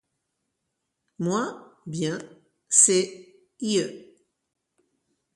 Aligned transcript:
Moy, 1.23 1.47
bien 1.93 2.17
sçay-ie. 2.79 3.85